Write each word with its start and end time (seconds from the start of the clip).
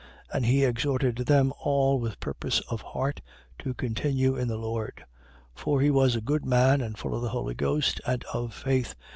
And 0.33 0.47
he 0.47 0.63
exhorted 0.63 1.15
them 1.17 1.53
all 1.59 1.99
with 1.99 2.19
purpose 2.19 2.59
of 2.71 2.81
heart 2.81 3.21
to 3.59 3.75
continue 3.75 4.35
in 4.35 4.47
the 4.47 4.57
Lord. 4.57 5.05
11:24. 5.55 5.59
For 5.61 5.79
he 5.79 5.91
was 5.91 6.15
a 6.15 6.21
good 6.21 6.43
man 6.43 6.81
and 6.81 6.97
full 6.97 7.13
of 7.13 7.21
the 7.21 7.29
Holy 7.29 7.53
Ghost 7.53 8.01
and 8.07 8.23
of 8.33 8.51
faith. 8.51 8.95